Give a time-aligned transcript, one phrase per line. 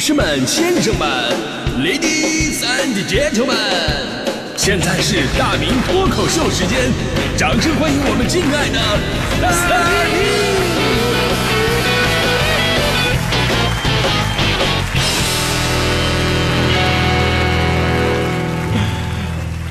[0.00, 1.06] 士们、先生们
[1.78, 3.54] ，Ladies and Gentlemen，
[4.56, 6.90] 现在是大明脱口秀时间，
[7.36, 8.80] 掌声欢迎我们敬爱的
[9.42, 9.78] 大
[10.08, 10.24] 明！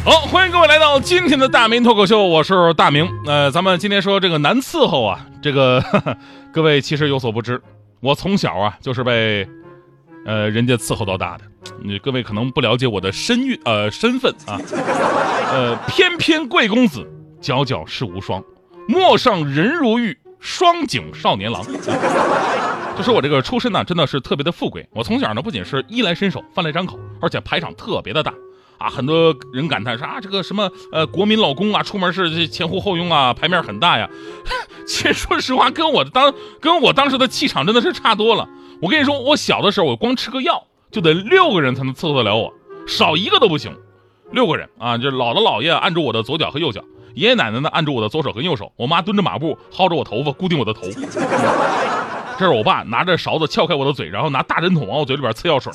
[0.06, 3.10] 好，欢迎各位来到今天的大明脱口秀，我是大明。
[3.26, 5.84] 呃，咱们今天说这个难伺候啊，这个
[6.54, 7.60] 各位其实有所不知，
[8.00, 9.48] 我从小啊就是被
[10.26, 11.44] 呃人家伺候到大的。
[11.82, 14.60] 你各位可能不了解我的身运呃身份啊，
[15.52, 17.08] 呃，翩翩贵公子，
[17.42, 18.44] 皎皎世无双，
[18.88, 21.64] 陌上人如玉，双井少年郎。
[22.98, 24.88] 就说我这个出身呢，真的是特别的富贵。
[24.92, 28.34] 我从小呢，不仅是衣来伸手，饭来张口，而且排场特别的大。
[28.78, 34.10] 啊，很多人感叹说啊，这个什么呃国民老公啊，出门是前呼后拥啊，排面很大呀。
[34.88, 38.48] 其实说实话，跟我的当跟我当时的气场真的是差多了。
[38.82, 42.54] 我跟你说，我小的时候，我光吃个药就得六个人才能伺候得了我，
[42.88, 43.76] 少一个都不行。
[44.32, 46.82] 六个人啊，就姥姥姥爷按住我的左脚和右脚，
[47.16, 50.82] 爷爷奶奶呢按住我的左手和右手，我妈蹲着马步薅着我头发固定我的头。
[52.38, 55.74] 这是我爸拿着勺子撬开我的嘴，然后拿大针筒往我嘴里边刺药水。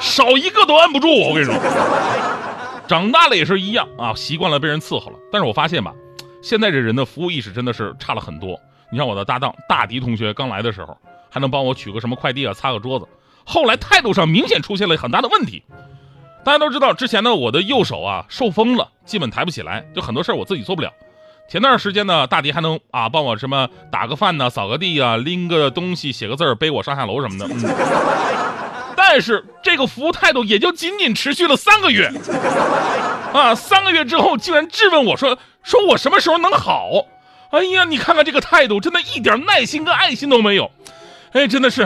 [0.00, 1.54] 少一个都按不住我，我跟你说，
[2.88, 5.18] 长大了也是一样啊，习惯了被人伺候了。
[5.30, 5.92] 但是我发现吧，
[6.42, 8.58] 现在这人的服务意识真的是差了很多。
[8.90, 10.96] 你像我的搭档大迪同学，刚来的时候
[11.34, 13.08] 还能帮我取个什么快递啊，擦个桌子，
[13.44, 15.64] 后来态度上明显出现了很大的问题。
[16.44, 20.92] 大家都知道，之前呢，我的右手啊受风了，基本抬不起来，就很多事儿我自己做不了。
[21.50, 27.48] 前段时间呢，大迪还能啊帮我什么打个饭呢，扫个地啊，拎个东西，写个字儿背我上下楼什么的。
[27.50, 27.74] 嗯
[28.96, 32.10] 但是这个服务态度也就仅仅持续了三个月，
[33.32, 36.90] 啊，三个月之后竟然质问我说：“说我什么时候能好？”
[37.50, 40.70] 哎呀，你看看这个态度，真的一点耐心跟爱心都没有，
[41.34, 41.84] 哎，真的是，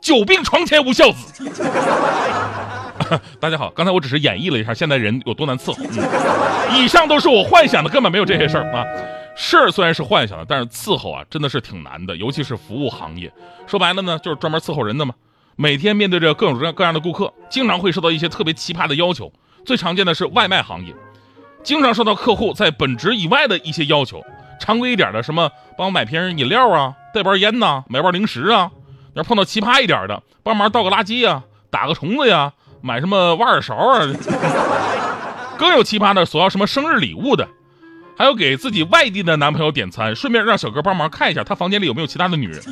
[0.00, 1.44] 久病床前无孝子。
[3.38, 5.84] 大家好，刚才我只是演绎了一下现在人有多难伺候，
[6.74, 8.82] 以上都是我幻想的，根本没有这些事儿啊。
[9.36, 13.30] 事儿虽然是幻想的，但是伺候啊真的是挺难的，尤其是服务行业，
[13.66, 15.14] 说白了呢就是专门伺候人的嘛。
[15.56, 19.30] 每天面对着各种各样各样的顾客，经常会受到一些特别奇葩的要求。
[19.66, 20.94] 最常见的是外卖行业，
[21.62, 24.22] 经常受到客户在本职以外的一些要求。
[24.58, 28.70] 常规一点的，什么帮我买瓶饮料啊，带包烟呐，买包零食啊。
[29.14, 34.00] 要碰到奇葩一点的，帮忙倒个垃圾呀，打个虫子呀，买什么挖耳勺啊。
[35.58, 37.46] 更有奇葩的，索要什么生日礼物的，
[38.16, 42.62] 还有给自己外地的男朋友点餐，顺便让小哥帮忙看一下他房间里有没有其他的女人。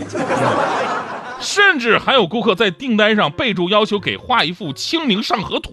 [1.41, 5.73] 甚至还有顾客在订单上备注要求给画一幅清明上河图。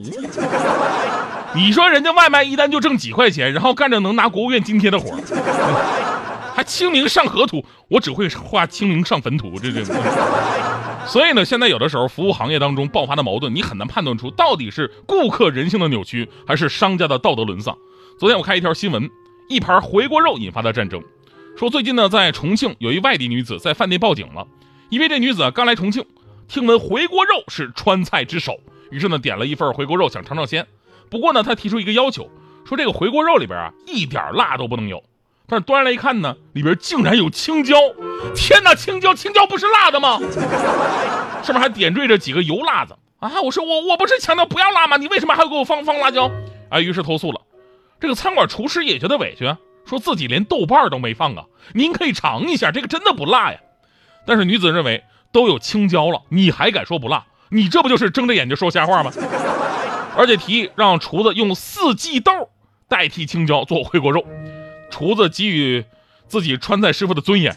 [1.53, 5.17] 你说人家外卖一单就挣几块钱，然后干着能拿国务院津贴的活
[6.57, 9.85] 还清明上河图，我只会画清明上坟图，这这。
[11.05, 17.77] 所以呢，现在有的时候服务行业当中爆发的矛盾，你很难判断出到底是顾客人性的扭曲，还是商家的道德沦丧。
[18.17, 19.07] 昨天我看一条新闻，
[19.47, 21.03] 一盘回锅肉引发的战争，
[21.55, 24.47] 说最近呢，在重庆有一外地女子在饭店报警了。
[24.89, 26.03] 因为这女子刚来重庆，
[26.47, 30.65] 听闻回锅肉是川菜之首，于是呢点了一份回锅肉，想尝尝鲜。
[31.07, 32.31] 不过呢，她提出一个要求，
[32.65, 35.03] 说这个回锅肉里边啊一点辣都不能有。
[35.47, 37.75] 但是端来一看呢，里边竟然有青椒！
[38.35, 40.19] 天哪，青椒，青椒不是辣的吗？
[41.41, 43.31] 上面还点缀着几个油辣子啊！
[43.41, 44.97] 我说我我不是强调不要辣吗？
[44.97, 46.29] 你为什么还要给我放放辣椒？
[46.69, 47.39] 啊，于是投诉了。
[47.99, 51.45] 这个餐馆厨师也觉得委屈，说自己连豆瓣都没放啊！
[51.73, 53.59] 您可以尝一下，这个真的不辣呀。
[54.25, 57.25] 但是女子认为都有青椒了，你还敢说不辣？
[57.49, 59.13] 你这不就是睁着眼睛说瞎话吗？
[60.17, 62.49] 而且提议让厨子用四季豆
[62.89, 64.25] 代替青椒做回锅肉，
[64.97, 65.85] 厨子给予
[66.27, 67.55] 自己川菜师傅的尊严，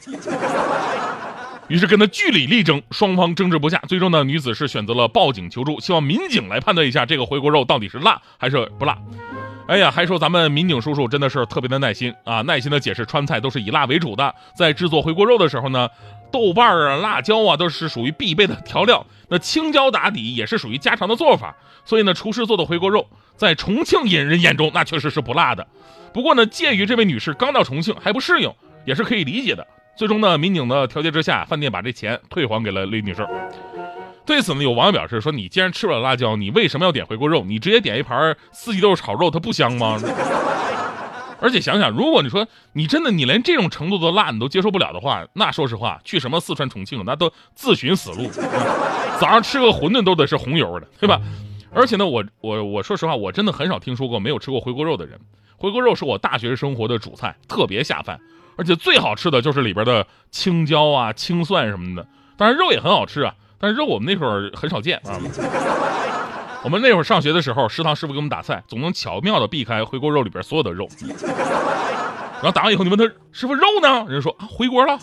[1.68, 8.98] 于是跟他据理力争，双方争执不下，最终呢，女子是选择了报警求助，希望民警来判断一下这个回锅肉到底是辣还是不辣。
[9.70, 15.88] 哎呀，还说咱们民警叔叔真的是特别的耐心啊，耐心的解释川菜都是以辣为主的，在制作回锅肉的时候呢，
[16.32, 23.06] 豆瓣啊、辣椒啊都是属于必备的调料，那青椒打底也是属于家常的做法，所以呢，厨师做的回锅肉
[23.36, 25.64] 在重庆人人眼中那确实是不辣的。
[26.12, 28.52] 不过呢，鉴于这位女士刚到重庆还不适应，
[28.84, 29.64] 也是可以理解的。
[29.96, 33.24] 最终呢，民警的调解之下，饭店把这钱退还给了李女士。
[34.26, 37.42] 对此呢，有网友表示说：“你既然吃不了辣椒，你为什么要点回锅肉？
[37.44, 39.98] 你直接点一盘四季豆炒肉，它不香吗？”
[41.42, 48.30] 而且想想，如果你说你真的你连这种程度的辣你都接受不了的话，那说实话，去什么四川重庆那都自寻死路。
[49.18, 51.18] 早上吃个馄饨都得是红油的，对吧？
[51.72, 55.18] 而且呢，我我我说实话，我真的很少听说过没有吃过回锅肉的人。
[55.56, 58.20] 回锅肉是我大学生活的主菜，特别下饭，
[58.56, 62.06] 而且最好吃的就是里边的青椒啊、青蒜什么的。
[62.36, 63.34] 当然肉也很好吃啊。
[63.60, 65.20] 但是肉我们那会儿很少见啊。
[66.62, 70.88] 我们那会儿上学的时候，食堂师傅给我们打菜，总能巧妙的避开回锅肉里边所有的肉。
[72.42, 74.06] 然后打完以后，你问他师傅肉呢？
[74.08, 74.98] 人家说啊回锅了。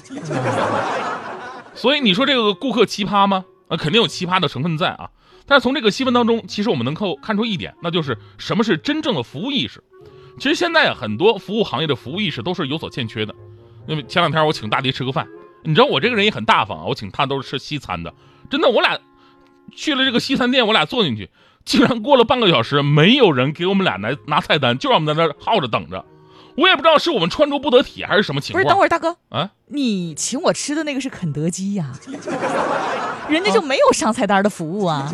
[1.75, 3.45] 所以你说这个顾客奇葩吗？
[3.67, 5.09] 啊，肯定有奇葩的成分在啊。
[5.45, 9.83] 但是从这个新闻当中，其实我们能够看出一点，那就是什么是真正的服务意识。
[10.39, 13.33] 其实现在啊，很多服务行业的服务意识都是有所欠缺的。
[13.87, 15.27] 因为前两天我请大迪吃个饭，
[15.63, 18.13] 你知道我这个人也很大方啊，我请他都是吃西餐的。
[18.49, 18.99] 真的，我俩
[19.75, 21.29] 去了这个西餐店，我俩坐进去，
[21.65, 26.05] 竟然过了半个小时，没有人给我们俩来拿菜单，就让我们在那耗着等着。
[26.55, 28.63] 我也不知道是我们穿着不得体还是什么情况。
[28.63, 31.91] 不是，等会儿大哥啊，你请我吃的那个是肯德基呀，
[33.29, 35.07] 人家就没有上菜单的服务啊，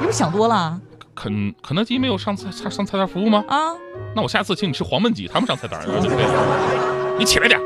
[0.00, 0.78] 你是想多了？
[1.14, 3.44] 肯肯德基没有上菜上上菜单服务吗？
[3.48, 3.72] 啊，
[4.14, 6.24] 那我下次请你吃黄焖鸡，他们上菜单对不对，
[7.18, 7.58] 你起来点，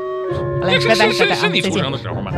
[0.61, 2.31] 来，是是是是你出生的时候嘛？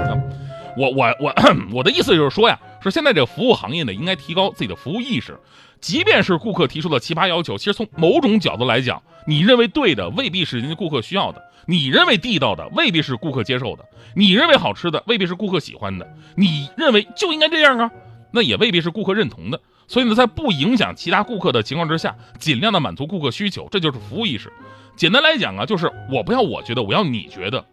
[0.79, 1.33] 我我我
[1.73, 5.37] 我的意思就是说呀，说现在这个服务行业呢，应该提高自己的服务意识。
[5.81, 13.83] 即便是顾客提出的奇葩要求，其实从某种角度来讲，你认为对的未必是人家顾客需要的；你认为地道的未必是顾客接受的；
[14.15, 16.05] 你认为好吃的未必是顾客喜欢的；
[16.35, 17.91] 你认为就应该这样啊，
[18.31, 19.59] 那也未必是顾客认同的。
[19.87, 24.51] 所以呢，在不影响其他顾客的情况之下，尽量的满足顾客需求，这就是服务意识。
[24.95, 27.65] 简单来讲啊，就是我不要我觉得，我要你觉得。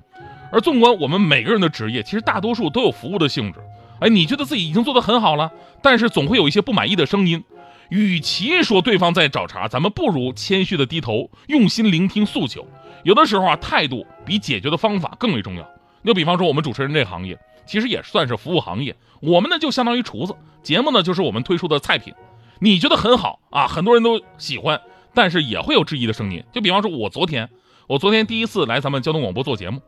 [0.53, 3.61] 而纵观我们每个人的职业，其实大多数都有服务的性质。
[4.01, 5.51] 哎，你觉得自己已经做得很好了，
[5.83, 7.43] 但是总会有一些不满意的声音。
[7.89, 12.67] 与其说对方在找茬，咱们不如谦虚的低头，用心聆听诉求。
[13.05, 15.67] 有的时候啊，态度比解决的方法更为重要。
[16.05, 18.95] 就比方说我们主持人这行业，其实也算是服务行业。
[19.21, 22.13] 我们呢就相当于厨子，节目呢就是我们推出的菜品。
[22.61, 24.81] 你觉得很好啊，很多人都喜欢，
[25.15, 26.43] 但是也会有质疑的声音。
[26.53, 27.49] 就比方说我昨天，
[27.87, 29.81] 我昨天第一次来咱们交通广播做节目，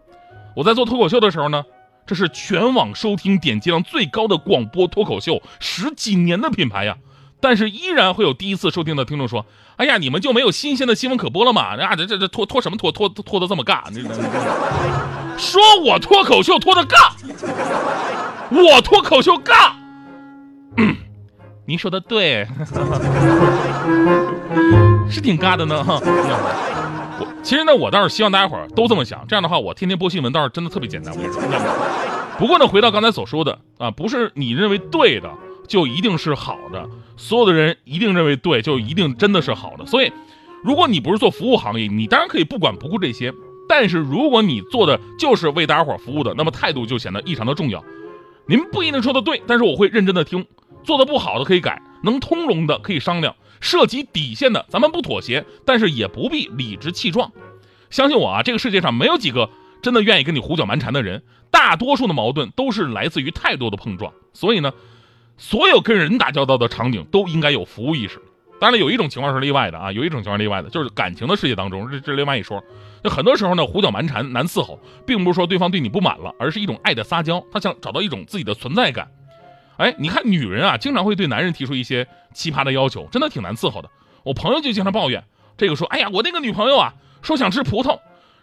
[0.59, 1.63] 我在做脱口秀的时候呢，
[2.05, 6.97] 这是全网收听点击量最高的广播脱口秀，十几年的品牌呀。
[7.41, 9.47] 但是依然会有第一次收听的听众说
[9.79, 11.77] ：“哎呀，你们就没有新鲜的新闻可播了吗？
[11.81, 13.89] 啊，这这这拖拖什么拖拖拖的这么尬？
[13.93, 14.03] 你
[15.39, 17.13] 说我脱口秀拖的尬，
[18.51, 19.71] 我脱口秀尬。
[21.67, 22.49] 您说的对，
[25.09, 25.87] 是挺尬的呢。
[27.21, 31.15] 我其实呢，我倒是希望大家伙儿都这么想，这样的话，我天天播新闻倒是真的特别简单。
[31.15, 31.43] 我跟你说，
[32.39, 35.31] 不过呢，回到刚才所说的啊，不是你认为对的。”
[35.69, 36.89] 就一定是好的，
[37.19, 39.85] 所有的人一定认为对，就一定真的是好的。
[39.85, 40.11] 所以，
[40.65, 43.31] 如果你不是做服务行业，你当然可以不管不顾这些。
[43.69, 47.85] 但是，如果你做的就是为大家伙儿服务的，那么态度就显得异常的重要。
[48.47, 50.47] 您不一定说的对，但是我会认真的听。
[50.85, 57.33] 做的不好的可以改，能通融的可以商量，涉及底线的咱们不妥协，但是也不必理直气壮。
[57.91, 59.51] 相信我啊，这个世界上没有几个
[59.83, 64.13] 真的愿意跟你胡搅蛮缠的人，大多数的矛盾都是来自于太多的碰撞。
[64.33, 64.73] 所以呢。
[65.41, 68.21] 所有跟人打交道的场景都应该有服务意识，
[68.61, 72.61] 当然有一种情况是例外的啊，有一种情况例外的，就是感情的世界当中，这这另外一说。
[73.05, 79.09] 就很多时候呢，胡搅蛮缠难伺候，并不是说对方对你不满了，而是一种爱的撒娇，他想找到一种自己的存在感。
[79.79, 83.89] 哎，你看女人啊，经常会对男人提出一些奇葩的要求，真的挺难伺候的。
[84.25, 85.25] 我朋友就经常抱怨，
[85.57, 86.93] 这个说，哎呀，我那个女朋友啊，
[87.23, 87.99] 说想吃葡萄，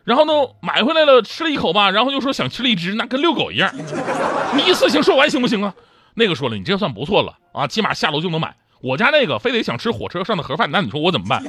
[0.05, 3.69] 然后呢买回来了吃了一口吧，然后又说想吃荔枝，那跟遛狗一样。
[4.55, 5.73] 你一次性说完行不行啊？
[6.15, 8.55] 那个说了，你这算不错了啊，起码下楼就能买。
[8.81, 11.43] 我家那个非得想吃火车上的盒饭，那你说我怎么办？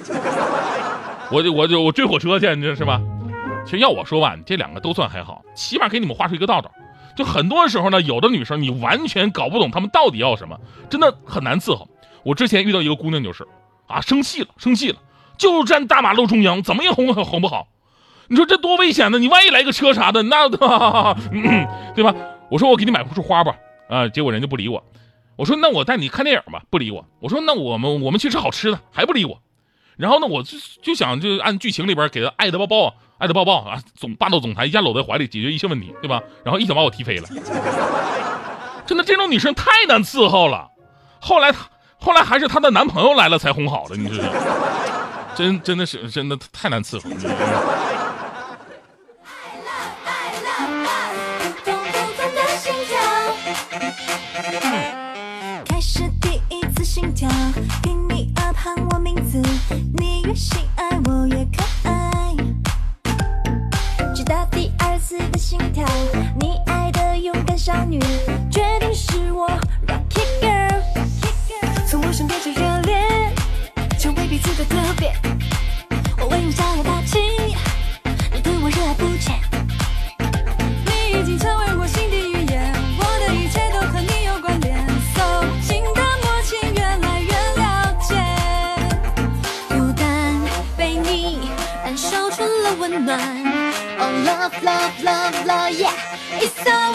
[1.30, 3.00] 我就我就我追火车去，你这是吧？
[3.64, 6.70] 其实要我说吧，这两个都算还好，起码给你们画出一个道道。
[7.14, 10.58] 就很多时候呢，有的女生你完全搞不懂她们到底要什么，
[10.90, 11.88] 真的很难伺候。
[12.24, 13.46] 我之前遇到一个姑娘就是，
[13.86, 14.98] 啊，生气了，生气了，
[15.36, 17.68] 就站大马路中央，怎么也哄哄不好。
[18.28, 19.18] 你说这多危险呢？
[19.18, 22.14] 你万一来个车啥的，那对吧？
[22.50, 23.54] 我说我给你买束花吧。
[23.88, 24.08] 啊！
[24.08, 24.82] 结果人家不理我，
[25.36, 27.06] 我说那我带你看电影吧，不理我。
[27.20, 29.40] 我说那我们我们去吃好吃的，还不理我。
[29.96, 36.22] 然后呢，我就就想就按剧情里边给他爱的抱抱，爱的抱抱啊，总霸道总裁一下搂在怀里解决一切问题，对吧？
[36.44, 37.28] 然后一脚把我踢飞了。
[38.86, 40.68] 真的，这种女生太难伺候了。
[41.20, 41.52] 后来
[41.98, 44.28] 后来还是她的男朋友来了才哄好的，你知道？
[45.34, 47.16] 真真的是真的太难伺候了。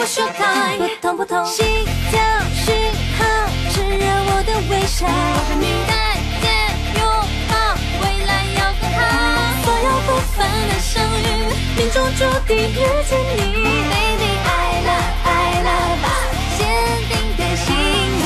[0.02, 2.20] Our show time，扑通扑通，心跳
[2.66, 2.74] 讯
[3.18, 3.24] 号，
[3.70, 5.10] 炙热我的微笑，我
[5.46, 5.94] 和你再
[6.42, 6.50] 见
[6.98, 7.00] 拥
[7.48, 7.54] 抱，
[8.02, 9.00] 未来要更好，
[9.62, 14.50] 所有不凡的相遇，命中注定遇见你，Baby I
[14.90, 15.30] love I
[15.70, 16.02] love
[16.58, 16.60] 坚
[17.08, 17.70] 定的心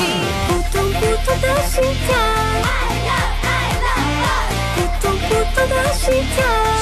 [0.48, 1.74] 扑通扑通的心
[2.06, 2.64] 跳，I
[3.04, 3.54] love I
[3.84, 6.36] love 扑通扑通的心跳，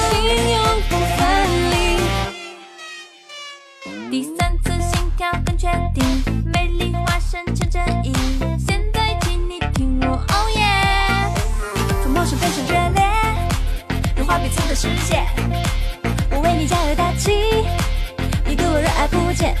[0.09, 0.15] 心
[0.53, 0.55] 永
[0.87, 1.19] 不分
[1.71, 1.75] 离。
[4.09, 4.54] 第三
[5.25, 6.05] 跳更确定，
[6.45, 8.13] 美丽化身成真意。
[8.59, 11.31] 现在请你听我，Oh yeah！
[12.03, 13.03] 从陌生变成热烈，
[14.17, 15.25] 融化彼此的世界。
[16.29, 17.31] 我为你加油打气，
[18.45, 19.55] 你对我，热爱不减。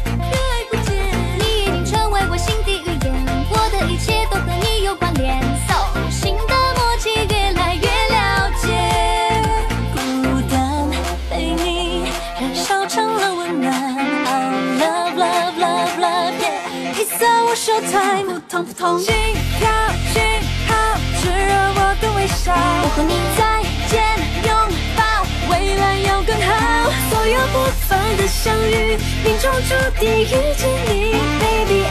[18.55, 19.13] 通扑通，心
[19.59, 19.67] 跳
[20.13, 20.23] 讯
[20.65, 22.53] 号，炙热我的微笑。
[22.55, 23.99] 我和你再见
[24.47, 24.49] 拥
[24.95, 25.03] 抱，
[25.51, 26.89] 未来要更好。
[27.09, 28.95] 所有不凡的相遇，
[29.25, 31.83] 命中注定遇见你，Baby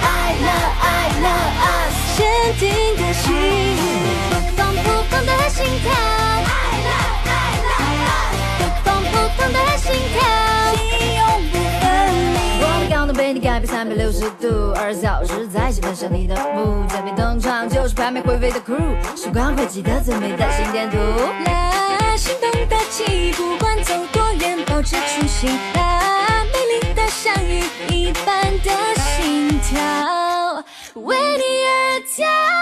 [13.95, 18.77] 百六十度，二十四小时在线分享你的舞，在边登场就是排面会飞的 crew，
[19.17, 20.97] 时光会记得最美的心电图。
[21.45, 25.49] 啦，心动的起，不管走多远，保持初心。
[25.75, 32.54] 啦，美丽的相遇，一般的心跳，为你而跳。